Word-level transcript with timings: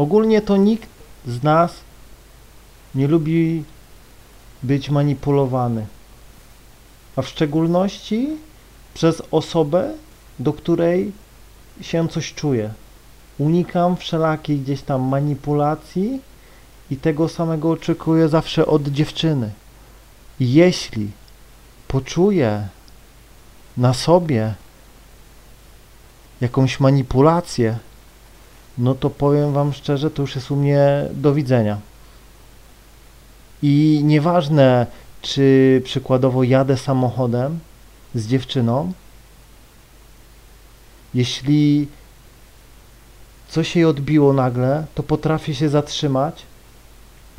Ogólnie 0.00 0.42
to 0.42 0.56
nikt 0.56 0.88
z 1.26 1.42
nas 1.42 1.72
nie 2.94 3.08
lubi 3.08 3.64
być 4.62 4.90
manipulowany, 4.90 5.86
a 7.16 7.22
w 7.22 7.28
szczególności 7.28 8.28
przez 8.94 9.22
osobę, 9.30 9.92
do 10.38 10.52
której 10.52 11.12
się 11.80 12.08
coś 12.08 12.34
czuje. 12.34 12.72
Unikam 13.38 13.96
wszelakiej 13.96 14.58
gdzieś 14.58 14.82
tam 14.82 15.02
manipulacji 15.02 16.20
i 16.90 16.96
tego 16.96 17.28
samego 17.28 17.70
oczekuję 17.70 18.28
zawsze 18.28 18.66
od 18.66 18.88
dziewczyny. 18.88 19.50
Jeśli 20.40 21.10
poczuję 21.88 22.68
na 23.76 23.94
sobie 23.94 24.54
jakąś 26.40 26.80
manipulację, 26.80 27.78
no 28.80 28.94
to 28.94 29.10
powiem 29.10 29.52
Wam 29.52 29.72
szczerze, 29.72 30.10
to 30.10 30.22
już 30.22 30.34
jest 30.34 30.50
u 30.50 30.56
mnie 30.56 31.08
do 31.12 31.34
widzenia. 31.34 31.78
I 33.62 34.00
nieważne, 34.04 34.86
czy 35.22 35.80
przykładowo 35.84 36.42
jadę 36.42 36.76
samochodem 36.76 37.58
z 38.14 38.26
dziewczyną, 38.26 38.92
jeśli 41.14 41.88
coś 43.48 43.76
jej 43.76 43.84
odbiło 43.84 44.32
nagle, 44.32 44.86
to 44.94 45.02
potrafię 45.02 45.54
się 45.54 45.68
zatrzymać 45.68 46.42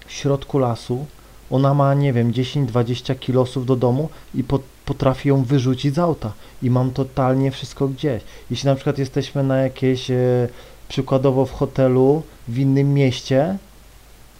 w 0.05 0.11
środku 0.11 0.59
lasu. 0.59 1.05
Ona 1.51 1.73
ma, 1.73 1.93
nie 1.93 2.13
wiem, 2.13 2.31
10-20 2.31 3.19
kilosów 3.19 3.65
do 3.65 3.75
domu 3.75 4.09
i 4.35 4.43
po, 4.43 4.59
potrafi 4.85 5.29
ją 5.29 5.43
wyrzucić 5.43 5.95
z 5.95 5.99
auta. 5.99 6.33
I 6.63 6.69
mam 6.69 6.91
totalnie 6.91 7.51
wszystko 7.51 7.87
gdzieś. 7.87 8.23
Jeśli 8.51 8.67
na 8.67 8.75
przykład 8.75 8.97
jesteśmy 8.97 9.43
na 9.43 9.57
jakieś, 9.57 10.11
e, 10.11 10.47
przykładowo 10.91 11.45
w 11.45 11.51
hotelu 11.51 12.23
w 12.47 12.57
innym 12.57 12.93
mieście 12.93 13.57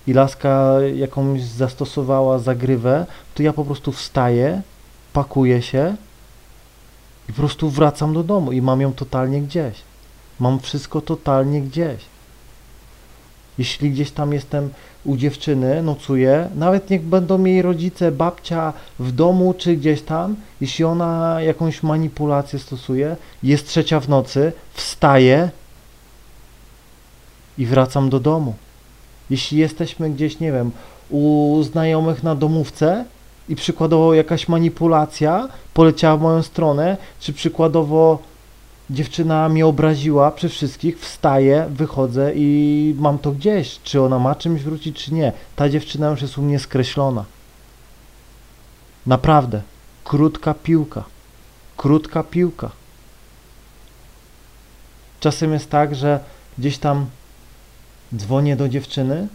i 0.08 0.14
laska 0.14 0.76
jakąś 0.96 1.42
zastosowała 1.42 2.40
zagrywę, 2.40 3.06
to 3.36 3.44
ja 3.44 3.54
po 3.54 3.66
prostu 3.66 3.92
wstaję, 3.92 4.62
pakuję 5.14 5.62
się 5.62 5.96
i 7.30 7.34
po 7.34 7.38
prostu 7.38 7.70
wracam 7.70 8.14
do 8.14 8.24
domu 8.24 8.52
i 8.52 8.62
mam 8.62 8.82
ją 8.82 8.94
totalnie 8.94 9.42
gdzieś. 9.42 9.76
Mam 10.40 10.60
wszystko 10.60 11.02
totalnie 11.02 11.62
gdzieś. 11.62 12.06
Jeśli 13.58 13.92
gdzieś 13.92 14.12
tam 14.12 14.34
jestem 14.34 14.70
u 15.06 15.18
dziewczyny, 15.18 15.84
nocuję, 15.84 16.50
nawet 16.56 16.90
niech 16.90 17.02
będą 17.02 17.44
jej 17.46 17.62
rodzice, 17.62 18.12
babcia 18.12 18.74
w 19.00 19.12
domu 19.12 19.54
czy 19.58 19.76
gdzieś 19.76 20.02
tam, 20.02 20.36
jeśli 20.62 20.86
ona 20.86 21.42
jakąś 21.42 21.84
manipulację 21.84 22.60
stosuje, 22.60 23.16
jest 23.44 23.68
trzecia 23.68 24.00
w 24.00 24.10
nocy, 24.10 24.52
wstaję 24.74 25.50
i 27.58 27.66
wracam 27.66 28.10
do 28.10 28.20
domu. 28.20 28.54
Jeśli 29.30 29.58
jesteśmy 29.58 30.10
gdzieś, 30.10 30.40
nie 30.40 30.52
wiem, 30.52 30.72
u 31.10 31.58
znajomych 31.64 32.24
na 32.24 32.36
domówce 32.36 33.06
i 33.50 33.56
przykładowo 33.56 34.14
jakaś 34.14 34.48
manipulacja 34.48 35.48
poleciała 35.74 36.18
w 36.18 36.22
moją 36.22 36.44
stronę, 36.44 36.98
czy 37.20 37.34
przykładowo 37.34 38.20
dziewczyna 38.90 39.50
mnie 39.50 39.66
obraziła 39.66 40.32
przy 40.32 40.50
wszystkich, 40.50 41.00
wstaję, 41.00 41.66
wychodzę 41.70 42.32
i 42.36 42.96
mam 43.00 43.18
to 43.20 43.32
gdzieś. 43.32 43.80
Czy 43.84 44.02
ona 44.02 44.20
ma 44.20 44.36
czymś 44.36 44.62
wrócić, 44.62 45.06
czy 45.06 45.14
nie. 45.14 45.32
Ta 45.56 45.70
dziewczyna 45.70 46.10
już 46.10 46.22
jest 46.22 46.38
u 46.38 46.42
mnie 46.42 46.60
skreślona. 46.60 47.26
Naprawdę. 49.08 49.62
Krótka 50.04 50.54
piłka. 50.54 51.04
Krótka 51.78 52.24
piłka. 52.24 52.70
Czasem 55.20 55.54
jest 55.54 55.70
tak, 55.70 55.96
że 55.96 56.20
gdzieś 56.58 56.78
tam 56.78 57.06
dzwonię 58.16 58.56
do 58.56 58.70
dziewczyny 58.70 59.28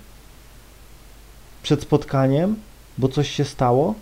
przed 1.62 1.82
spotkaniem, 1.82 2.56
bo 2.98 3.08
coś 3.08 3.30
się 3.30 3.44
stało. 3.44 3.94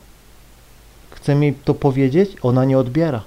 Chcę 1.10 1.34
mi 1.34 1.54
to 1.54 1.74
powiedzieć, 1.74 2.36
ona 2.42 2.64
nie 2.64 2.78
odbiera. 2.78 3.22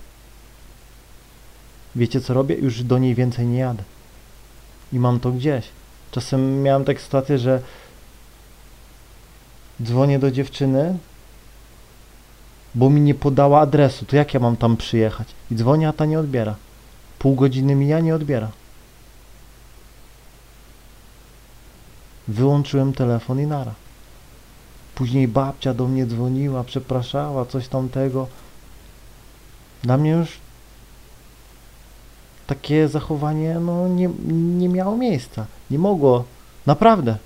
Wiecie 1.96 2.22
co 2.22 2.34
robię? 2.34 2.56
Już 2.56 2.84
do 2.84 2.98
niej 2.98 3.16
więcej 3.16 3.46
nie 3.46 3.60
jadę. 3.60 3.84
I 4.94 5.00
mam 5.00 5.20
to 5.20 5.32
gdzieś. 5.32 5.66
Czasem 6.12 6.64
miałem 6.64 6.86
taką 6.86 7.00
sytuację, 7.00 7.38
że 7.38 7.62
dzwonię 9.84 10.20
do 10.20 10.32
dziewczyny, 10.32 10.98
bo 12.76 12.90
mi 12.90 13.02
nie 13.02 13.16
podała 13.16 13.60
adresu. 13.62 14.06
To 14.06 14.16
jak 14.16 14.34
ja 14.34 14.40
mam 14.40 14.58
tam 14.58 14.78
przyjechać? 14.78 15.28
I 15.52 15.56
dzwonię, 15.56 15.88
a 15.88 15.94
ta 15.94 16.06
nie 16.06 16.20
odbiera. 16.20 16.56
Pół 17.20 17.36
godziny 17.36 17.76
mija, 17.76 18.00
nie 18.00 18.16
odbiera. 18.16 18.52
Wyłączyłem 22.28 22.94
telefon 22.94 23.40
i 23.40 23.48
nara. 23.48 23.74
Później 24.96 25.28
babcia 25.28 25.74
do 25.74 25.88
mnie 25.88 26.06
dzwoniła, 26.06 26.64
przepraszała, 26.64 27.46
coś 27.46 27.68
tamtego. 27.68 28.28
Dla 29.84 29.98
mnie 29.98 30.12
już 30.12 30.30
takie 32.48 32.88
zachowanie 32.88 33.60
no, 33.60 33.88
nie, 33.88 34.10
nie 34.58 34.70
miało 34.70 34.98
miejsca. 34.98 35.46
Nie 35.72 35.80
mogło. 35.80 36.24
Naprawdę. 36.66 37.18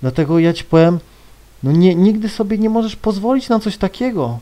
Dlatego 0.00 0.38
ja 0.38 0.52
ci 0.52 0.64
powiem, 0.64 0.98
no 1.62 1.72
nie, 1.72 1.94
nigdy 1.94 2.28
sobie 2.28 2.58
nie 2.58 2.70
możesz 2.70 2.96
pozwolić 2.96 3.48
na 3.48 3.58
coś 3.58 3.76
takiego. 3.76 4.38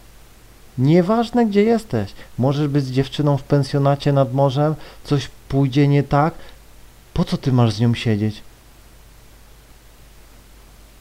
Nieważne 0.78 1.46
gdzie 1.46 1.62
jesteś. 1.62 2.12
Możesz 2.38 2.68
być 2.68 2.84
z 2.84 2.90
dziewczyną 2.90 3.36
w 3.36 3.42
pensjonacie 3.42 4.12
nad 4.12 4.34
morzem, 4.34 4.74
coś 5.04 5.30
pójdzie 5.48 5.88
nie 5.88 6.02
tak. 6.02 6.34
Po 7.14 7.24
co 7.24 7.36
ty 7.36 7.52
masz 7.52 7.72
z 7.72 7.80
nią 7.80 7.94
siedzieć? 7.94 8.42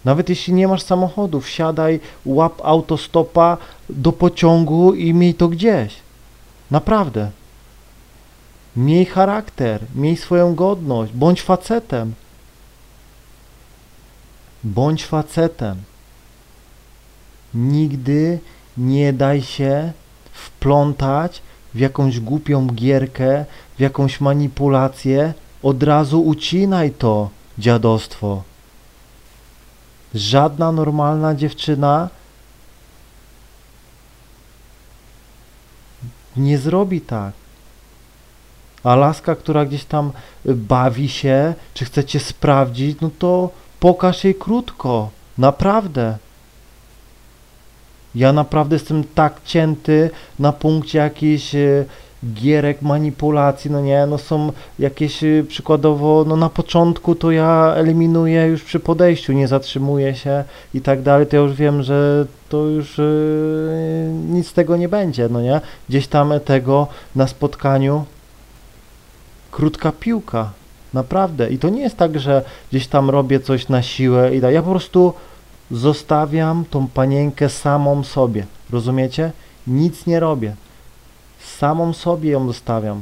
Nawet 0.05 0.29
jeśli 0.29 0.53
nie 0.53 0.67
masz 0.67 0.81
samochodu, 0.81 1.41
wsiadaj, 1.41 1.99
łap 2.25 2.61
autostopa 2.63 3.57
do 3.89 4.11
pociągu 4.11 4.93
i 4.93 5.13
miej 5.13 5.33
to 5.33 5.47
gdzieś. 5.47 5.95
Naprawdę. 6.71 7.31
Miej 8.75 9.05
charakter, 9.05 9.81
miej 9.95 10.17
swoją 10.17 10.55
godność, 10.55 11.13
bądź 11.13 11.41
facetem. 11.41 12.13
Bądź 14.63 15.05
facetem. 15.05 15.77
Nigdy 17.53 18.39
nie 18.77 19.13
daj 19.13 19.41
się 19.41 19.91
wplątać 20.33 21.41
w 21.73 21.79
jakąś 21.79 22.19
głupią 22.19 22.67
gierkę, 22.67 23.45
w 23.77 23.79
jakąś 23.79 24.21
manipulację. 24.21 25.33
Od 25.63 25.83
razu 25.83 26.21
ucinaj 26.21 26.91
to 26.91 27.29
dziadostwo. 27.57 28.43
Żadna 30.15 30.71
normalna 30.71 31.35
dziewczyna 31.35 32.09
nie 36.37 36.57
zrobi 36.57 37.01
tak. 37.01 37.33
A 38.83 38.95
laska, 38.95 39.35
która 39.35 39.65
gdzieś 39.65 39.85
tam 39.85 40.11
bawi 40.45 41.09
się, 41.09 41.53
czy 41.73 41.85
chcecie 41.85 42.19
sprawdzić, 42.19 43.01
no 43.01 43.09
to 43.19 43.49
pokaż 43.79 44.23
jej 44.23 44.35
krótko. 44.35 45.09
Naprawdę. 45.37 46.17
Ja 48.15 48.33
naprawdę 48.33 48.75
jestem 48.75 49.03
tak 49.03 49.41
cięty 49.45 50.09
na 50.39 50.51
punkcie 50.53 50.99
jakiejś 50.99 51.55
e, 51.55 51.85
gierek, 52.33 52.81
manipulacji, 52.81 53.71
no 53.71 53.81
nie, 53.81 54.05
no 54.05 54.17
są 54.17 54.51
jakieś 54.79 55.23
e, 55.23 55.43
przykładowo, 55.47 56.25
no 56.27 56.35
na 56.35 56.49
początku 56.49 57.15
to 57.15 57.31
ja 57.31 57.73
eliminuję 57.75 58.45
już 58.47 58.63
przy 58.63 58.79
podejściu, 58.79 59.33
nie 59.33 59.47
zatrzymuję 59.47 60.15
się 60.15 60.43
i 60.73 60.81
tak 60.81 61.01
dalej, 61.01 61.27
to 61.27 61.35
ja 61.35 61.41
już 61.41 61.53
wiem, 61.53 61.83
że 61.83 62.25
to 62.49 62.57
już 62.57 62.97
yy, 62.97 64.09
nic 64.29 64.47
z 64.47 64.53
tego 64.53 64.77
nie 64.77 64.89
będzie, 64.89 65.29
no 65.29 65.41
nie, 65.41 65.61
gdzieś 65.89 66.07
tam 66.07 66.33
tego 66.45 66.87
na 67.15 67.27
spotkaniu 67.27 68.05
krótka 69.51 69.91
piłka, 69.91 70.51
naprawdę, 70.93 71.49
i 71.49 71.57
to 71.57 71.69
nie 71.69 71.81
jest 71.81 71.97
tak, 71.97 72.19
że 72.19 72.43
gdzieś 72.69 72.87
tam 72.87 73.09
robię 73.09 73.39
coś 73.39 73.69
na 73.69 73.81
siłę 73.81 74.35
i 74.35 74.41
tak, 74.41 74.53
ja 74.53 74.63
po 74.63 74.71
prostu 74.71 75.13
zostawiam 75.71 76.65
tą 76.69 76.87
panienkę 76.87 77.49
samą 77.49 78.03
sobie, 78.03 78.45
rozumiecie? 78.71 79.31
Nic 79.67 80.05
nie 80.05 80.19
robię 80.19 80.55
samą 81.45 81.93
sobie 81.93 82.31
ją 82.31 82.47
zostawiam. 82.47 83.01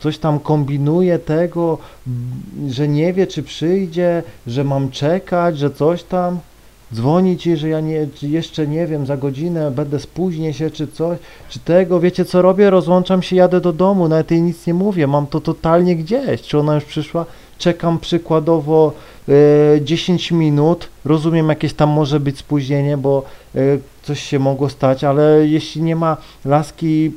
Coś 0.00 0.18
tam 0.18 0.38
kombinuje 0.38 1.18
tego, 1.18 1.78
że 2.68 2.88
nie 2.88 3.12
wie, 3.12 3.26
czy 3.26 3.42
przyjdzie, 3.42 4.22
że 4.46 4.64
mam 4.64 4.90
czekać, 4.90 5.58
że 5.58 5.70
coś 5.70 6.02
tam. 6.02 6.38
Dzwoni 6.94 7.36
ci, 7.36 7.56
że 7.56 7.68
ja 7.68 7.80
nie, 7.80 8.06
jeszcze 8.22 8.66
nie 8.66 8.86
wiem, 8.86 9.06
za 9.06 9.16
godzinę 9.16 9.70
będę 9.70 10.00
spóźnię 10.00 10.54
się, 10.54 10.70
czy 10.70 10.86
coś, 10.88 11.18
czy 11.48 11.58
tego. 11.58 12.00
Wiecie 12.00 12.24
co 12.24 12.42
robię? 12.42 12.70
Rozłączam 12.70 13.22
się, 13.22 13.36
jadę 13.36 13.60
do 13.60 13.72
domu, 13.72 14.08
nawet 14.08 14.30
jej 14.30 14.42
nic 14.42 14.66
nie 14.66 14.74
mówię, 14.74 15.06
mam 15.06 15.26
to 15.26 15.40
totalnie 15.40 15.96
gdzieś. 15.96 16.42
Czy 16.42 16.58
ona 16.58 16.74
już 16.74 16.84
przyszła? 16.84 17.26
Czekam 17.58 17.98
przykładowo 17.98 18.92
y, 19.28 19.80
10 19.84 20.32
minut, 20.32 20.88
rozumiem 21.04 21.48
jakieś 21.48 21.74
tam 21.74 21.88
może 21.88 22.20
być 22.20 22.38
spóźnienie, 22.38 22.96
bo 22.96 23.22
y, 23.56 23.80
coś 24.02 24.22
się 24.22 24.38
mogło 24.38 24.68
stać, 24.68 25.04
ale 25.04 25.46
jeśli 25.46 25.82
nie 25.82 25.96
ma 25.96 26.16
laski 26.44 27.12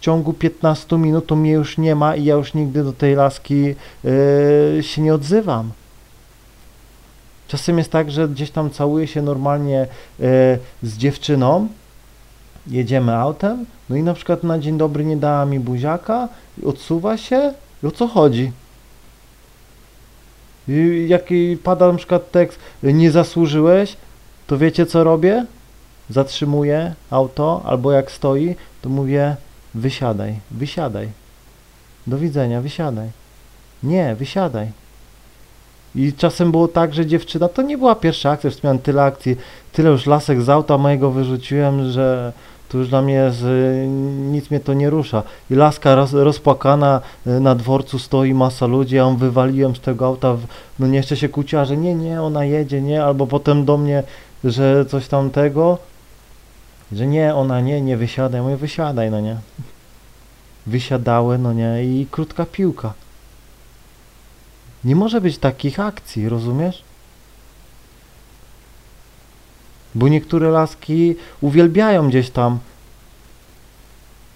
ciągu 0.00 0.32
15 0.32 0.98
minut 0.98 1.26
to 1.26 1.36
mnie 1.36 1.52
już 1.52 1.78
nie 1.78 1.94
ma 1.94 2.16
i 2.16 2.24
ja 2.24 2.34
już 2.34 2.54
nigdy 2.54 2.84
do 2.84 2.92
tej 2.92 3.14
laski 3.14 3.62
yy, 3.64 4.82
się 4.82 5.02
nie 5.02 5.14
odzywam. 5.14 5.70
Czasem 7.50 7.78
jest 7.78 7.92
tak, 7.92 8.10
że 8.10 8.28
gdzieś 8.28 8.50
tam 8.50 8.70
całuje 8.70 9.06
się 9.06 9.22
normalnie 9.22 9.80
e, 9.80 9.86
z 10.82 10.96
dziewczyną, 10.96 11.68
jedziemy 12.66 13.16
autem, 13.16 13.66
no 13.88 13.96
i 13.96 14.02
na 14.02 14.14
przykład 14.14 14.42
na 14.42 14.58
dzień 14.58 14.78
dobry 14.78 15.04
nie 15.04 15.16
dała 15.16 15.46
mi 15.46 15.60
buziaka, 15.60 16.28
odsuwa 16.64 17.16
się 17.16 17.54
i 17.82 17.86
o 17.86 17.90
co 17.90 18.08
chodzi? 18.08 18.52
I 20.68 21.06
jak 21.08 21.22
pada 21.62 21.92
na 21.92 21.98
przykład 21.98 22.30
tekst 22.30 22.58
nie 22.82 23.10
zasłużyłeś, 23.10 23.96
to 24.46 24.58
wiecie 24.58 24.86
co 24.86 25.04
robię? 25.04 25.46
Zatrzymuję 26.10 26.94
auto, 27.10 27.62
albo 27.64 27.92
jak 27.92 28.10
stoi, 28.10 28.56
to 28.82 28.88
mówię 28.88 29.36
wysiadaj, 29.74 30.34
wysiadaj. 30.50 31.08
Do 32.06 32.18
widzenia, 32.18 32.60
wysiadaj. 32.60 33.08
Nie, 33.82 34.14
wysiadaj. 34.14 34.68
I 35.94 36.12
czasem 36.12 36.50
było 36.50 36.68
tak, 36.68 36.94
że 36.94 37.06
dziewczyna, 37.06 37.48
to 37.48 37.62
nie 37.62 37.78
była 37.78 37.94
pierwsza 37.94 38.30
akcja, 38.30 38.50
już 38.50 38.62
miałem 38.62 38.78
tyle 38.78 39.02
akcji, 39.02 39.36
tyle 39.72 39.90
już 39.90 40.06
lasek 40.06 40.42
z 40.42 40.48
auta 40.48 40.78
mojego 40.78 41.10
wyrzuciłem, 41.10 41.90
że 41.90 42.32
to 42.68 42.78
już 42.78 42.88
dla 42.88 43.02
mnie 43.02 43.14
jest, 43.14 43.44
nic 44.30 44.50
mnie 44.50 44.60
to 44.60 44.74
nie 44.74 44.90
rusza. 44.90 45.22
I 45.50 45.54
laska 45.54 45.94
roz, 45.94 46.12
rozpłakana 46.12 47.00
y, 47.26 47.40
na 47.40 47.54
dworcu 47.54 47.98
stoi 47.98 48.34
masa 48.34 48.66
ludzi, 48.66 48.96
ja 48.96 49.02
ją 49.02 49.16
wywaliłem 49.16 49.76
z 49.76 49.80
tego 49.80 50.06
auta, 50.06 50.36
no 50.78 50.86
nie 50.86 50.96
jeszcze 50.96 51.16
się 51.16 51.28
kłóciła, 51.28 51.64
że 51.64 51.76
nie, 51.76 51.94
nie, 51.94 52.22
ona 52.22 52.44
jedzie, 52.44 52.82
nie, 52.82 53.04
albo 53.04 53.26
potem 53.26 53.64
do 53.64 53.76
mnie, 53.76 54.02
że 54.44 54.84
coś 54.84 55.08
tamtego, 55.08 55.78
że 56.92 57.06
nie, 57.06 57.34
ona 57.34 57.60
nie, 57.60 57.80
nie 57.80 57.96
wysiadaj, 57.96 58.42
mówię 58.42 58.56
wysiadaj, 58.56 59.10
no 59.10 59.20
nie. 59.20 59.36
Wysiadały, 60.66 61.38
no 61.38 61.52
nie, 61.52 61.84
i 61.84 62.06
krótka 62.10 62.46
piłka. 62.46 62.92
Nie 64.84 64.96
może 64.96 65.20
być 65.20 65.38
takich 65.38 65.80
akcji, 65.80 66.28
rozumiesz? 66.28 66.82
Bo 69.94 70.08
niektóre 70.08 70.50
laski 70.50 71.16
uwielbiają 71.40 72.08
gdzieś 72.08 72.30
tam, 72.30 72.58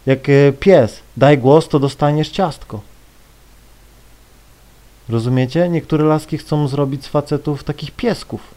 jak 0.06 0.29
e, 0.29 0.53
pies, 0.53 1.01
daj 1.17 1.39
głos, 1.39 1.69
to 1.69 1.79
dostaniesz 1.79 2.29
ciastko. 2.29 2.81
Rozumiecie? 5.09 5.69
Niektóre 5.69 6.05
laski 6.05 6.39
chcą 6.39 6.69
zrobić 6.69 7.05
z 7.05 7.09
facetów 7.09 7.65
takich 7.65 7.91
piesków. 7.91 8.54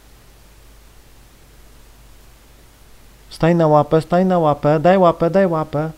Staj 3.38 3.56
na 3.56 3.68
łapę, 3.68 4.02
staj 4.02 4.26
na 4.26 4.40
łapę, 4.40 4.80
daj 4.80 4.98
łapę, 4.98 5.30
daj 5.30 5.48
łapę. 5.48 5.92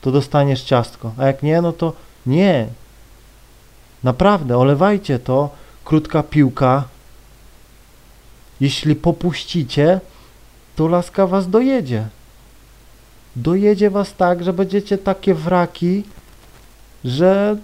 To 0.00 0.12
dostaniesz 0.12 0.62
ciastko. 0.62 1.12
A 1.18 1.26
jak 1.26 1.42
nie, 1.42 1.62
no 1.62 1.72
to 1.72 1.92
nie. 2.26 2.68
Naprawdę, 4.04 4.58
olewajcie 4.58 5.18
to. 5.18 5.50
Krótka 5.84 6.22
piłka. 6.22 6.84
Jeśli 8.60 8.96
popuścicie, 8.96 10.00
to 10.76 10.88
laska 10.88 11.26
was 11.26 11.48
dojedzie. 11.48 12.08
Dojedzie 13.36 13.90
was 13.90 14.14
tak, 14.14 14.44
że 14.44 14.52
będziecie 14.52 14.98
takie 14.98 15.34
wraki, 15.34 16.04
że 17.04 17.56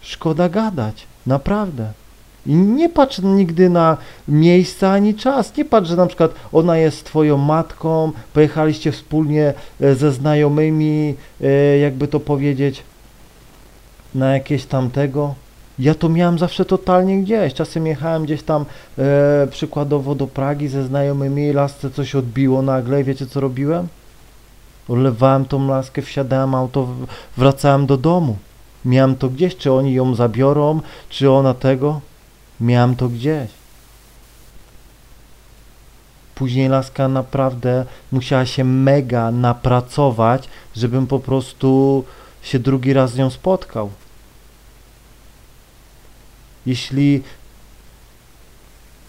szkoda 0.00 0.48
gadać. 0.48 1.06
Naprawdę. 1.26 1.92
I 2.46 2.54
nie 2.54 2.88
patrz 2.88 3.18
nigdy 3.18 3.70
na 3.70 3.96
miejsce 4.28 4.90
ani 4.90 5.14
czas. 5.14 5.56
Nie 5.56 5.64
patrz, 5.64 5.88
że 5.88 5.96
na 5.96 6.06
przykład 6.06 6.34
ona 6.52 6.76
jest 6.78 7.04
twoją 7.04 7.36
matką, 7.36 8.12
pojechaliście 8.32 8.92
wspólnie 8.92 9.54
e, 9.80 9.94
ze 9.94 10.12
znajomymi, 10.12 11.14
e, 11.40 11.78
jakby 11.78 12.08
to 12.08 12.20
powiedzieć, 12.20 12.82
na 14.14 14.34
jakieś 14.34 14.64
tamtego. 14.64 15.34
Ja 15.78 15.94
to 15.94 16.08
miałem 16.08 16.38
zawsze 16.38 16.64
totalnie 16.64 17.22
gdzieś. 17.22 17.54
Czasem 17.54 17.86
jechałem 17.86 18.24
gdzieś 18.24 18.42
tam 18.42 18.64
e, 18.98 19.46
przykładowo 19.50 20.14
do 20.14 20.26
Pragi 20.26 20.68
ze 20.68 20.84
znajomymi, 20.84 21.52
lasce 21.52 21.90
coś 21.90 22.14
odbiło 22.14 22.62
nagle 22.62 23.04
wiecie 23.04 23.26
co 23.26 23.40
robiłem? 23.40 23.88
Olewałem 24.88 25.44
tą 25.44 25.66
laskę, 25.66 26.02
wsiadałem 26.02 26.54
auto, 26.54 26.88
wracałem 27.36 27.86
do 27.86 27.96
domu. 27.96 28.36
Miałem 28.84 29.16
to 29.16 29.28
gdzieś, 29.28 29.56
czy 29.56 29.72
oni 29.72 29.94
ją 29.94 30.14
zabiorą, 30.14 30.80
czy 31.08 31.30
ona 31.30 31.54
tego. 31.54 32.00
Miałem 32.62 32.96
to 32.96 33.08
gdzieś. 33.08 33.50
Później 36.34 36.68
laska 36.68 37.08
naprawdę 37.08 37.86
musiała 38.12 38.46
się 38.46 38.64
mega 38.64 39.30
napracować, 39.30 40.48
żebym 40.76 41.06
po 41.06 41.18
prostu 41.18 42.04
się 42.42 42.58
drugi 42.58 42.92
raz 42.92 43.12
z 43.12 43.16
nią 43.16 43.30
spotkał. 43.30 43.90
Jeśli 46.66 47.22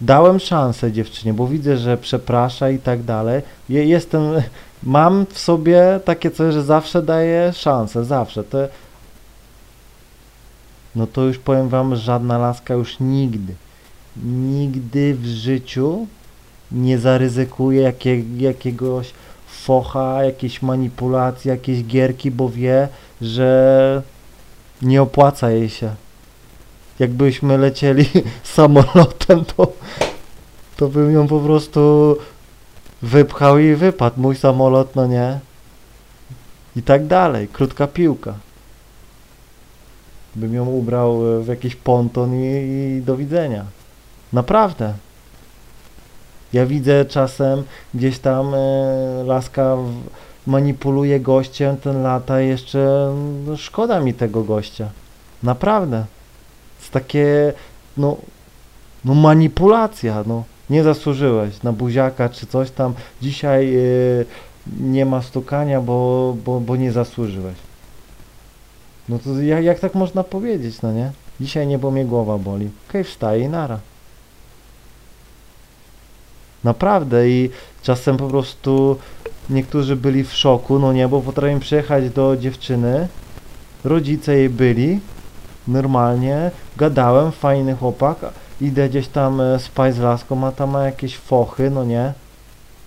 dałem 0.00 0.40
szansę 0.40 0.92
dziewczynie, 0.92 1.34
bo 1.34 1.46
widzę, 1.46 1.76
że 1.76 1.96
przeprasza 1.96 2.70
i 2.70 2.78
tak 2.78 3.02
dalej, 3.02 3.42
jestem, 3.68 4.22
mam 4.82 5.26
w 5.26 5.38
sobie 5.38 6.00
takie 6.04 6.30
coś, 6.30 6.54
że 6.54 6.62
zawsze 6.62 7.02
daję 7.02 7.52
szansę, 7.52 8.04
zawsze. 8.04 8.44
To 8.44 8.58
no 10.96 11.06
to 11.06 11.22
już 11.22 11.38
powiem 11.38 11.68
wam, 11.68 11.96
żadna 11.96 12.38
laska 12.38 12.74
już 12.74 13.00
nigdy, 13.00 13.54
nigdy 14.24 15.14
w 15.14 15.26
życiu 15.26 16.06
nie 16.72 16.98
zaryzykuje 16.98 17.82
jakie, 17.82 18.22
jakiegoś 18.36 19.12
focha, 19.46 20.24
jakiejś 20.24 20.62
manipulacji, 20.62 21.48
jakiejś 21.48 21.84
gierki, 21.84 22.30
bo 22.30 22.48
wie, 22.48 22.88
że 23.20 24.02
nie 24.82 25.02
opłaca 25.02 25.50
jej 25.50 25.68
się. 25.68 25.94
Jakbyśmy 26.98 27.58
lecieli 27.58 28.06
samolotem, 28.56 29.44
to, 29.44 29.72
to 30.76 30.88
bym 30.88 31.12
ją 31.12 31.26
po 31.26 31.40
prostu 31.40 32.16
wypchał 33.02 33.58
i 33.58 33.74
wypadł. 33.74 34.20
Mój 34.20 34.36
samolot, 34.36 34.96
no 34.96 35.06
nie. 35.06 35.38
I 36.76 36.82
tak 36.82 37.06
dalej. 37.06 37.48
Krótka 37.48 37.86
piłka 37.86 38.34
bym 40.36 40.54
ją 40.54 40.66
ubrał 40.66 41.36
e, 41.38 41.40
w 41.40 41.46
jakiś 41.46 41.76
ponton 41.76 42.34
i, 42.34 42.46
i 42.98 43.02
do 43.02 43.16
widzenia. 43.16 43.64
Naprawdę. 44.32 44.94
Ja 46.52 46.66
widzę 46.66 47.04
czasem 47.04 47.62
gdzieś 47.94 48.18
tam 48.18 48.54
e, 48.54 48.58
laska 49.24 49.76
w, 49.76 49.90
manipuluje 50.46 51.20
gościem, 51.20 51.76
ten 51.76 52.02
lata 52.02 52.40
jeszcze 52.40 53.12
no, 53.46 53.56
szkoda 53.56 54.00
mi 54.00 54.14
tego 54.14 54.42
gościa. 54.42 54.88
Naprawdę. 55.42 56.04
Jest 56.80 56.92
takie, 56.92 57.52
no, 57.96 58.16
no 59.04 59.14
manipulacja, 59.14 60.24
no. 60.26 60.44
Nie 60.70 60.82
zasłużyłeś 60.82 61.62
na 61.62 61.72
buziaka 61.72 62.28
czy 62.28 62.46
coś 62.46 62.70
tam. 62.70 62.94
Dzisiaj 63.22 63.76
e, 63.76 63.80
nie 64.80 65.06
ma 65.06 65.22
stukania, 65.22 65.80
bo, 65.80 66.36
bo, 66.44 66.60
bo 66.60 66.76
nie 66.76 66.92
zasłużyłeś. 66.92 67.54
No 69.08 69.18
to 69.18 69.40
jak, 69.40 69.64
jak 69.64 69.80
tak 69.80 69.94
można 69.94 70.24
powiedzieć, 70.24 70.82
no 70.82 70.92
nie? 70.92 71.12
Dzisiaj 71.40 71.66
nie, 71.66 71.78
bo 71.78 71.90
mnie 71.90 72.04
głowa 72.04 72.38
boli. 72.38 72.66
Okej, 72.66 73.00
okay, 73.00 73.04
wstaje 73.04 73.44
i 73.44 73.48
nara. 73.48 73.78
Naprawdę 76.64 77.28
i 77.28 77.50
czasem 77.82 78.16
po 78.16 78.28
prostu 78.28 78.96
niektórzy 79.50 79.96
byli 79.96 80.24
w 80.24 80.32
szoku, 80.32 80.78
no 80.78 80.92
nie, 80.92 81.08
bo 81.08 81.20
potrafię 81.20 81.60
przyjechać 81.60 82.10
do 82.10 82.36
dziewczyny, 82.36 83.08
rodzice 83.84 84.36
jej 84.36 84.50
byli, 84.50 85.00
normalnie, 85.68 86.50
gadałem, 86.76 87.32
fajny 87.32 87.76
chłopak, 87.76 88.18
idę 88.60 88.88
gdzieś 88.88 89.08
tam 89.08 89.40
e, 89.40 89.58
spać 89.58 89.94
z 89.94 89.98
laską, 89.98 90.46
a 90.46 90.52
tam 90.52 90.70
ma 90.70 90.84
jakieś 90.84 91.16
fochy, 91.16 91.70
no 91.70 91.84
nie, 91.84 92.12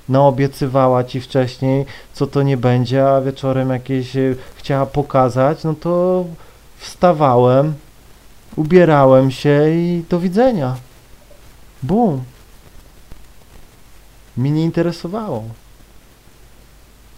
naobiecywała 0.10 1.04
ci 1.04 1.22
wcześniej, 1.22 1.86
co 2.14 2.28
to 2.28 2.44
nie 2.44 2.58
będzie, 2.58 3.10
a 3.10 3.22
wieczorem 3.22 3.70
jakieś 3.70 4.16
e, 4.16 4.36
chciała 4.56 4.86
pokazać, 4.86 5.64
no 5.64 5.74
to 5.74 6.26
wstawałem, 6.78 7.74
ubierałem 8.56 9.32
się 9.32 9.70
i 9.70 10.04
do 10.10 10.20
widzenia. 10.20 10.76
Bum. 11.84 12.24
Mi 14.38 14.52
nie 14.52 14.64
interesowało. 14.64 15.44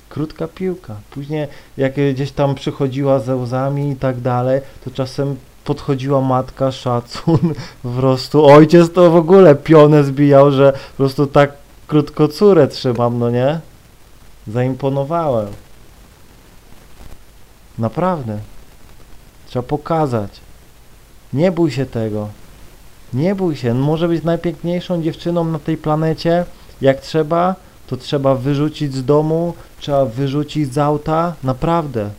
Krótka 0.09 0.47
piłka. 0.47 0.95
Później 1.09 1.47
jak 1.77 1.93
gdzieś 2.13 2.31
tam 2.31 2.55
przychodziła 2.55 3.19
ze 3.19 3.35
łzami 3.35 3.91
i 3.91 3.95
tak 3.95 4.21
dalej, 4.21 4.61
to 4.83 4.91
czasem 4.91 5.35
podchodziła 5.63 6.21
matka, 6.21 6.71
szacun, 6.71 7.39
po 7.83 7.89
prostu 7.89 8.45
ojciec 8.45 8.93
to 8.93 9.11
w 9.11 9.15
ogóle 9.15 9.55
pionę 9.55 10.03
zbijał, 10.03 10.51
że 10.51 10.71
po 10.71 10.97
prostu 10.97 11.27
tak 11.27 11.51
krótko 11.89 12.27
córę 12.27 12.67
trzymam, 12.67 13.19
no 13.19 13.29
nie? 13.29 13.59
Zaimponowałem. 14.47 15.47
Naprawdę. 17.79 18.39
Trzeba 19.47 19.63
pokazać. 19.63 20.31
Nie 21.33 21.51
bój 21.51 21.71
się 21.71 21.85
tego. 21.85 22.29
Nie 23.13 23.35
bój 23.35 23.55
się. 23.55 23.73
Może 23.73 24.07
być 24.07 24.23
najpiękniejszą 24.23 25.01
dziewczyną 25.01 25.43
na 25.43 25.59
tej 25.59 25.77
planecie. 25.77 26.45
Jak 26.81 27.01
trzeba, 27.01 27.55
to 27.87 27.97
trzeba 27.97 28.35
wyrzucić 28.35 28.95
z 28.95 29.05
domu, 29.05 29.53
trzeba 29.79 30.05
wyrzucić 30.05 30.73
z 30.73 30.77
auta. 30.77 31.33
Naprawdę. 31.43 32.09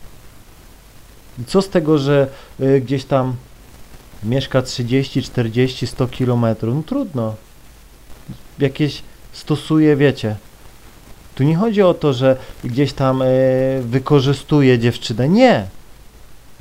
I 1.39 1.45
co 1.45 1.61
z 1.61 1.69
tego, 1.69 1.97
że 1.97 2.27
y, 2.59 2.81
gdzieś 2.81 3.05
tam 3.05 3.35
mieszka 4.23 4.61
30, 4.61 5.23
40, 5.23 5.87
100 5.87 6.07
kilometrów, 6.07 6.75
no 6.75 6.83
trudno. 6.83 7.35
Jakieś 8.59 9.03
stosuje, 9.31 9.95
wiecie. 9.95 10.35
Tu 11.35 11.43
nie 11.43 11.55
chodzi 11.55 11.81
o 11.81 11.93
to, 11.93 12.13
że 12.13 12.37
gdzieś 12.63 12.93
tam 12.93 13.21
e, 13.21 13.25
wykorzystuje 13.81 14.79
dziewczynę. 14.79 15.29
Nie. 15.29 15.65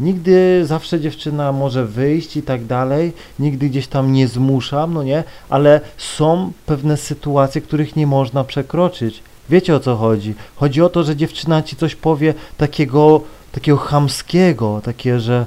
Nigdy, 0.00 0.66
zawsze 0.66 1.00
dziewczyna 1.00 1.52
może 1.52 1.86
wyjść 1.86 2.36
i 2.36 2.42
tak 2.42 2.64
dalej. 2.64 3.12
Nigdy 3.38 3.68
gdzieś 3.68 3.86
tam 3.86 4.12
nie 4.12 4.28
zmuszam, 4.28 4.94
no 4.94 5.02
nie. 5.02 5.24
Ale 5.48 5.80
są 5.96 6.52
pewne 6.66 6.96
sytuacje, 6.96 7.60
których 7.60 7.96
nie 7.96 8.06
można 8.06 8.44
przekroczyć. 8.44 9.22
Wiecie 9.50 9.74
o 9.74 9.80
co 9.80 9.96
chodzi? 9.96 10.34
Chodzi 10.56 10.82
o 10.82 10.88
to, 10.88 11.04
że 11.04 11.16
dziewczyna 11.16 11.62
ci 11.62 11.76
coś 11.76 11.94
powie 11.94 12.34
takiego, 12.56 13.20
takiego 13.52 13.78
chamskiego, 13.78 14.80
takie, 14.84 15.20
że 15.20 15.46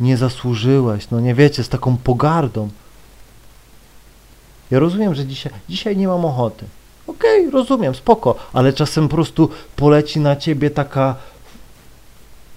nie 0.00 0.16
zasłużyłeś, 0.16 1.10
no 1.10 1.20
nie 1.20 1.34
wiecie, 1.34 1.64
z 1.64 1.68
taką 1.68 1.96
pogardą. 1.96 2.68
Ja 4.70 4.78
rozumiem, 4.78 5.14
że 5.14 5.26
dzisiaj, 5.26 5.52
dzisiaj 5.68 5.96
nie 5.96 6.08
mam 6.08 6.24
ochoty. 6.24 6.64
Okej, 7.06 7.50
rozumiem, 7.50 7.94
spoko, 7.94 8.34
ale 8.52 8.72
czasem 8.72 9.08
po 9.08 9.14
prostu 9.14 9.50
poleci 9.76 10.20
na 10.20 10.36
ciebie 10.36 10.70
taka 10.70 11.16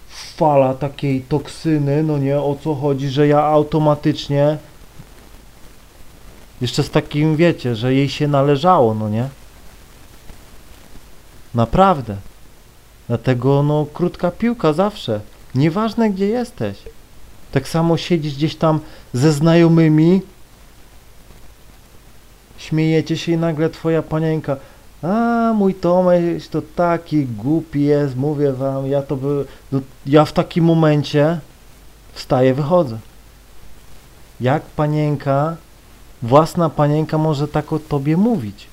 fala 0.10 0.74
takiej 0.74 1.22
toksyny, 1.22 2.04
no 2.04 2.18
nie, 2.18 2.40
o 2.40 2.58
co 2.64 2.76
chodzi, 2.76 3.10
że 3.10 3.28
ja 3.28 3.44
automatycznie 3.44 4.58
jeszcze 6.62 6.84
z 6.84 6.90
takim, 6.90 7.36
wiecie, 7.36 7.76
że 7.76 7.94
jej 7.94 8.10
się 8.10 8.28
należało, 8.28 8.94
no 8.94 9.10
nie? 9.10 9.30
Naprawdę. 11.56 12.16
Dlatego, 13.08 13.64
no, 13.64 13.86
krótka 13.94 14.32
piłka 14.32 14.74
zawsze. 14.74 15.20
Nieważne, 15.56 16.10
gdzie 16.10 16.28
jesteś. 16.28 16.78
Tak 17.52 17.68
samo 17.68 17.98
siedzisz 17.98 18.36
gdzieś 18.36 18.56
tam 18.56 18.80
ze 19.14 19.34
znajomymi, 19.34 20.22
śmiejecie 22.62 23.18
się 23.18 23.32
i 23.32 23.38
nagle 23.38 23.70
twoja 23.70 24.02
panienka 24.02 24.58
a 25.02 25.54
mój 25.54 25.74
Tomek 25.74 26.48
to 26.52 26.62
taki 26.76 27.26
głupi 27.26 27.82
jest, 27.82 28.16
mówię 28.16 28.54
wam, 28.54 28.88
ja 28.88 29.02
to 29.02 29.16
by, 29.16 29.46
no, 29.72 29.80
ja 30.06 30.26
w 30.26 30.34
takim 30.34 30.66
momencie 30.66 31.40
wstaję, 32.14 32.54
wychodzę. 32.54 32.98
Jak 34.42 34.64
panienka, 34.64 35.56
własna 36.22 36.70
panienka 36.70 37.18
może 37.18 37.48
tak 37.48 37.74
o 37.74 37.80
tobie 37.80 38.18
mówić? 38.18 38.68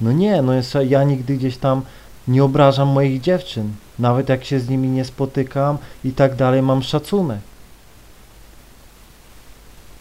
No 0.00 0.12
nie, 0.12 0.42
no 0.42 0.52
jeszcze 0.52 0.86
ja 0.86 1.04
nigdy 1.04 1.36
gdzieś 1.36 1.56
tam 1.56 1.82
nie 2.28 2.44
obrażam 2.44 2.88
moich 2.88 3.20
dziewczyn. 3.20 3.72
Nawet 3.98 4.28
jak 4.28 4.44
się 4.44 4.60
z 4.60 4.68
nimi 4.68 4.88
nie 4.88 5.04
spotykam 5.04 5.78
i 6.04 6.12
tak 6.12 6.34
dalej, 6.34 6.62
mam 6.62 6.82
szacunek. 6.82 7.38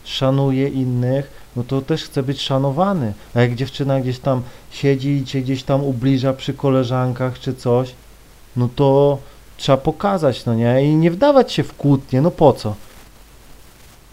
Szanuję 0.03 0.67
innych, 0.67 1.31
no 1.55 1.63
to 1.63 1.81
też 1.81 2.03
chcę 2.03 2.23
być 2.23 2.41
szanowany. 2.41 3.13
A 3.35 3.41
jak 3.41 3.55
dziewczyna 3.55 4.01
gdzieś 4.01 4.19
tam 4.19 4.41
siedzi 4.71 5.09
i 5.09 5.25
cię 5.25 5.41
gdzieś 5.41 5.63
tam 5.63 5.83
ubliża 5.83 6.33
przy 6.33 6.53
koleżankach 6.53 7.39
czy 7.39 7.55
coś, 7.55 7.93
no 8.55 8.69
to 8.75 9.17
trzeba 9.57 9.77
pokazać, 9.77 10.45
no 10.45 10.55
nie? 10.55 10.85
I 10.85 10.95
nie 10.95 11.11
wdawać 11.11 11.51
się 11.53 11.63
w 11.63 11.73
kłótnie, 11.73 12.21
no 12.21 12.31
po 12.31 12.53
co? 12.53 12.75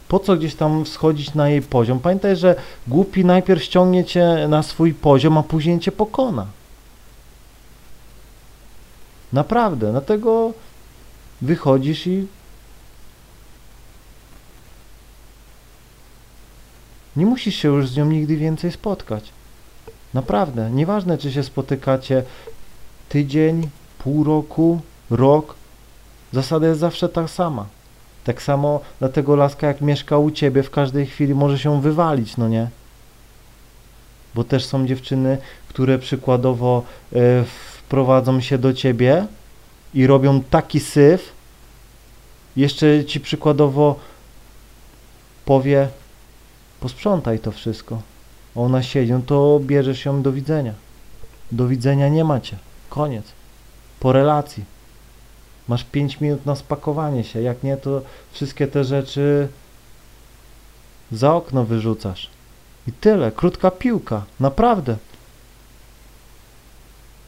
Po 0.09 0.19
co 0.19 0.37
gdzieś 0.37 0.55
tam 0.55 0.87
schodzić 0.87 1.35
na 1.35 1.49
jej 1.49 1.63
poziom? 1.63 2.01
Pamiętaj, 2.01 2.37
że 2.37 2.57
głupi 2.87 3.25
najpierw 3.25 3.63
ściągnie 3.63 4.05
cię 4.05 4.47
na 4.49 4.63
swój 4.63 4.95
poziom, 4.95 5.39
a 5.39 5.43
później 5.43 5.81
cię 5.81 5.93
pokona. 5.93 6.47
Naprawdę, 9.33 9.91
dlatego 9.91 10.53
wychodzisz 11.43 12.07
i 12.07 12.27
nie 17.19 17.27
musisz 17.27 17.55
się 17.55 17.69
już 17.69 17.89
z 17.89 17.97
nią 17.97 18.05
nigdy 18.05 18.37
więcej 18.37 18.73
spotkać. 18.73 19.31
Naprawdę, 20.15 20.71
nieważne 20.71 21.19
czy 21.19 21.33
się 21.33 21.43
spotykacie 21.43 22.23
tydzień, 23.09 23.69
pół 23.99 24.25
roku, 24.25 24.81
rok, 25.11 25.55
zasada 26.33 26.67
jest 26.67 26.81
zawsze 26.81 27.09
ta 27.09 27.29
sama. 27.29 27.67
Tak 28.25 28.43
samo 28.43 28.81
dlatego 28.99 29.37
laska 29.37 29.67
jak 29.67 29.81
mieszka 29.81 30.19
u 30.19 30.31
ciebie 30.31 30.63
w 30.63 30.71
każdej 30.71 31.07
chwili 31.07 31.35
może 31.35 31.59
się 31.59 31.83
wywalić, 31.83 32.37
no 32.37 32.49
nie? 32.49 32.69
Bo 34.35 34.45
też 34.45 34.65
są 34.65 34.87
dziewczyny, 34.87 35.39
które 35.69 35.99
przykładowo 35.99 36.83
y, 37.13 37.45
wprowadzą 37.79 38.41
się 38.41 38.59
do 38.59 38.73
ciebie 38.73 39.27
i 39.95 40.07
robią 40.07 40.41
taki 40.41 40.81
syf, 40.81 41.33
jeszcze 42.57 43.05
ci 43.05 43.21
przykładowo 43.21 43.97
powie, 45.45 45.89
posprzątaj 46.81 47.39
to 47.39 47.53
wszystko. 47.53 48.03
Ona 48.55 48.83
siedzi, 48.83 49.13
no 49.13 49.21
to 49.27 49.61
bierzesz 49.63 50.05
ją 50.05 50.23
do 50.23 50.33
widzenia. 50.33 50.75
Do 51.53 51.69
widzenia 51.69 52.09
nie 52.09 52.25
macie. 52.25 52.57
Koniec. 52.89 53.25
Po 54.01 54.13
relacji. 54.13 54.65
Masz 55.69 55.85
5 55.85 56.21
minut 56.21 56.47
na 56.47 56.57
spakowanie 56.57 57.25
się. 57.25 57.43
Jak 57.43 57.63
nie, 57.63 57.77
to 57.77 58.03
wszystkie 58.33 58.67
te 58.67 58.85
rzeczy 58.85 59.49
za 61.13 61.35
okno 61.35 61.65
wyrzucasz. 61.65 62.31
I 62.89 62.93
tyle. 62.93 63.33
Krótka 63.33 63.71
piłka. 63.71 64.25
Naprawdę. 64.41 64.97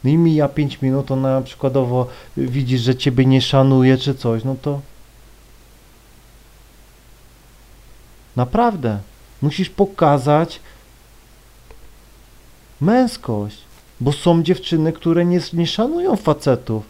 No 0.04 0.11
i 0.11 0.16
mija 0.16 0.49
5 0.49 0.83
minut, 0.83 1.11
ona 1.11 1.40
przykładowo 1.40 2.07
widzisz, 2.37 2.80
że 2.80 2.95
ciebie 2.95 3.26
nie 3.26 3.40
szanuje 3.42 3.99
czy 3.99 4.14
coś, 4.14 4.45
no 4.45 4.57
to 4.62 4.80
naprawdę 8.37 8.99
musisz 9.42 9.70
pokazać 9.70 10.61
męskość, 12.80 13.59
bo 14.00 14.12
są 14.12 14.42
dziewczyny, 14.42 14.92
które 14.92 15.25
nie, 15.25 15.40
nie 15.52 15.66
szanują 15.66 16.16
facetów, 16.16 16.85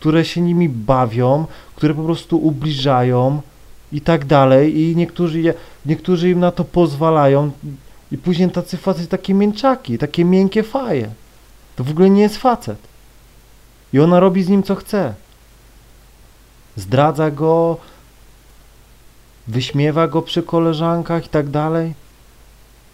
które 0.00 0.24
się 0.24 0.40
nimi 0.40 0.68
bawią, 0.68 1.46
które 1.76 1.94
po 1.94 2.02
prostu 2.02 2.38
ubliżają 2.38 3.42
i 3.92 4.00
tak 4.00 4.24
dalej 4.24 4.78
i 4.80 4.96
niektórzy, 4.96 5.54
niektórzy 5.86 6.30
im 6.30 6.40
na 6.40 6.50
to 6.50 6.64
pozwalają 6.64 7.50
i 8.12 8.18
później 8.18 8.50
tacy 8.50 8.76
facet, 8.76 9.08
takie 9.08 9.34
mięczaki, 9.34 9.98
takie 9.98 10.24
miękkie 10.24 10.62
faje. 10.62 11.08
To 11.76 11.84
w 11.84 11.90
ogóle 11.90 12.10
nie 12.10 12.22
jest 12.22 12.36
facet. 12.36 12.78
I 13.92 14.00
ona 14.00 14.20
robi 14.20 14.42
z 14.42 14.48
nim 14.48 14.62
co 14.62 14.74
chce. 14.74 15.14
Zdradza 16.76 17.30
go, 17.30 17.76
wyśmiewa 19.46 20.08
go 20.08 20.22
przy 20.22 20.42
koleżankach 20.42 21.26
i 21.26 21.28
tak 21.28 21.48
dalej. 21.48 21.94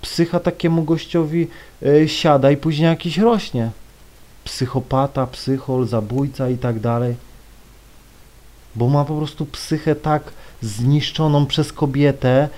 Psycha 0.01 0.41
takiemu 0.41 0.83
gościowi 0.83 1.49
y, 1.83 2.09
siada 2.09 2.51
i 2.51 2.57
później 2.57 2.89
jakiś 2.89 3.19
rośnie. 3.19 3.71
Psychopata, 4.45 5.27
psychol, 5.27 5.87
zabójca 5.87 6.49
i 6.49 6.59
tak 6.59 6.81
dalej. 6.81 7.15
Bo 8.75 8.89
ma 8.89 9.05
po 9.05 9.17
prostu 9.17 9.47
psychę 9.47 9.95
tak 9.95 10.23
zniszczoną 10.63 11.47
przez 11.47 11.73
kobietę, 11.73 12.49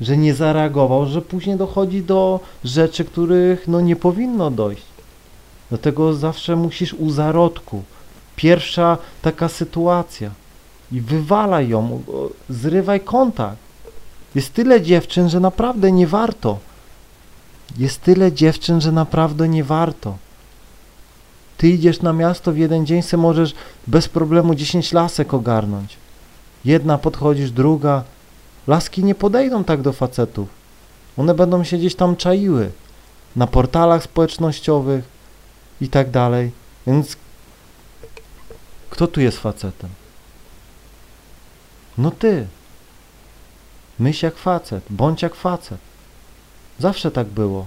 że 0.00 0.16
nie 0.16 0.34
zareagował, 0.34 1.06
że 1.06 1.22
później 1.22 1.56
dochodzi 1.56 2.02
do 2.02 2.40
rzeczy, 2.64 3.04
których 3.04 3.68
no 3.68 3.80
nie 3.80 3.96
powinno 3.96 4.50
dojść. 4.50 4.82
Dlatego 5.68 6.14
zawsze 6.14 6.56
musisz 6.56 6.94
u 6.94 7.10
zarodku. 7.10 7.82
Pierwsza 8.36 8.98
taka 9.22 9.48
sytuacja. 9.48 10.30
I 10.92 11.00
wywalaj 11.00 11.68
ją, 11.68 12.02
zrywaj 12.48 13.00
kontakt. 13.00 13.58
Jest 14.34 14.54
tyle 14.54 14.82
dziewczyn, 14.82 15.28
że 15.28 15.40
naprawdę 15.40 15.92
nie 15.92 16.06
warto. 16.06 16.58
Jest 17.78 18.02
tyle 18.02 18.32
dziewczyn, 18.32 18.80
że 18.80 18.92
naprawdę 18.92 19.48
nie 19.48 19.64
warto. 19.64 20.16
Ty 21.56 21.68
idziesz 21.68 22.02
na 22.02 22.12
miasto 22.12 22.52
w 22.52 22.56
jeden 22.56 22.86
dzień, 22.86 23.02
se 23.02 23.16
możesz 23.16 23.54
bez 23.86 24.08
problemu 24.08 24.54
10 24.54 24.92
lasek 24.92 25.34
ogarnąć. 25.34 25.96
Jedna 26.64 26.98
podchodzisz, 26.98 27.50
druga. 27.50 28.04
Laski 28.66 29.04
nie 29.04 29.14
podejdą 29.14 29.64
tak 29.64 29.82
do 29.82 29.92
facetów. 29.92 30.48
One 31.16 31.34
będą 31.34 31.64
się 31.64 31.78
gdzieś 31.78 31.94
tam 31.94 32.16
czaiły. 32.16 32.70
Na 33.36 33.46
portalach 33.46 34.02
społecznościowych 34.02 35.04
i 35.80 35.88
tak 35.88 36.10
dalej. 36.10 36.50
Więc 36.86 37.16
kto 38.90 39.06
tu 39.06 39.20
jest 39.20 39.38
facetem? 39.38 39.90
No 41.98 42.10
ty. 42.10 42.46
Myśl 43.98 44.26
jak 44.26 44.36
facet, 44.36 44.84
bądź 44.90 45.22
jak 45.22 45.34
facet. 45.34 45.78
Zawsze 46.78 47.10
tak 47.10 47.26
było. 47.26 47.66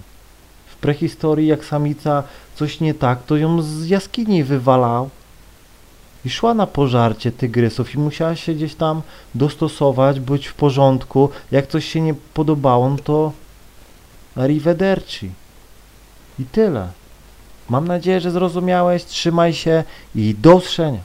W 0.68 0.75
prehistorii 0.75 1.48
jak 1.48 1.65
samica 1.65 2.24
coś 2.56 2.80
nie 2.80 2.94
tak, 2.94 3.24
to 3.24 3.38
ją 3.38 3.62
z 3.62 3.88
jaskini 3.88 4.44
wywalał 4.44 5.10
i 6.25 6.30
szła 6.30 6.53
na 6.53 6.68
pożarcie 6.68 7.32
tygrysów 7.32 7.96
i 7.96 7.98
musiała 7.98 8.36
się 8.36 8.53
gdzieś 8.53 8.75
tam 8.75 9.01
dostosować, 9.36 10.20
być 10.20 10.48
w 10.48 10.53
porządku. 10.53 11.30
Jak 11.51 11.68
coś 11.68 11.86
się 11.86 12.01
nie 12.01 12.13
podobało, 12.34 12.89
no 12.89 12.98
to 12.98 13.32
arrivederci. 14.36 15.32
I 16.39 16.46
tyle. 16.46 16.88
Mam 17.70 17.88
nadzieję, 17.88 18.22
że 18.22 18.32
zrozumiałeś. 18.32 19.06
Trzymaj 19.06 19.53
się 19.53 19.84
i 20.15 20.36
do 20.42 20.56
usłyszenia. 20.56 21.00